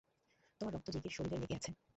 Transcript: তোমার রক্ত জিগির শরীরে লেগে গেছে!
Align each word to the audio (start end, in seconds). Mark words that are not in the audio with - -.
তোমার 0.61 0.73
রক্ত 0.75 0.87
জিগির 0.93 1.15
শরীরে 1.15 1.33
লেগে 1.33 1.51
গেছে! 1.53 1.69